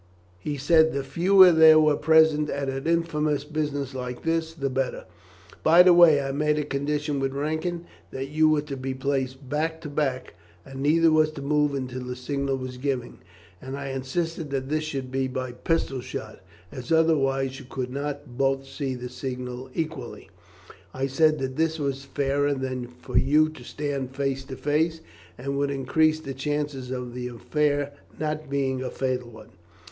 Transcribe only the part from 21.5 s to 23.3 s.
this was fairer than for